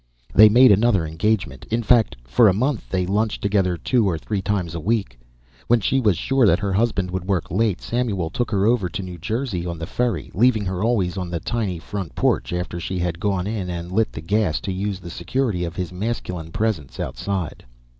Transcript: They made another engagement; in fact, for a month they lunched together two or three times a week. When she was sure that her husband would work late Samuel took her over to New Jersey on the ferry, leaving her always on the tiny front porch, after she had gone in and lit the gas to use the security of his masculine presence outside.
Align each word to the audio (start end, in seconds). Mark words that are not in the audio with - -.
They 0.33 0.49
made 0.49 0.71
another 0.71 1.05
engagement; 1.05 1.67
in 1.69 1.83
fact, 1.83 2.15
for 2.23 2.49
a 2.49 2.55
month 2.55 2.89
they 2.89 3.05
lunched 3.05 3.43
together 3.43 3.77
two 3.77 4.09
or 4.09 4.17
three 4.17 4.41
times 4.41 4.73
a 4.73 4.79
week. 4.79 5.19
When 5.67 5.79
she 5.79 5.99
was 5.99 6.17
sure 6.17 6.47
that 6.47 6.57
her 6.57 6.73
husband 6.73 7.11
would 7.11 7.23
work 7.25 7.51
late 7.51 7.79
Samuel 7.81 8.31
took 8.31 8.49
her 8.49 8.65
over 8.65 8.89
to 8.89 9.03
New 9.03 9.19
Jersey 9.19 9.63
on 9.63 9.77
the 9.77 9.85
ferry, 9.85 10.31
leaving 10.33 10.65
her 10.65 10.83
always 10.83 11.17
on 11.17 11.29
the 11.29 11.39
tiny 11.39 11.77
front 11.77 12.15
porch, 12.15 12.51
after 12.51 12.79
she 12.79 12.97
had 12.97 13.19
gone 13.19 13.45
in 13.45 13.69
and 13.69 13.91
lit 13.91 14.11
the 14.11 14.21
gas 14.21 14.59
to 14.61 14.71
use 14.73 14.99
the 14.99 15.11
security 15.11 15.63
of 15.65 15.75
his 15.75 15.91
masculine 15.93 16.51
presence 16.51 16.99
outside. 16.99 17.63